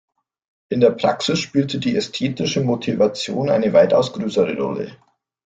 [0.69, 4.97] In der Praxis spielt die ästhetische Motivation eine weitaus größere Rolle.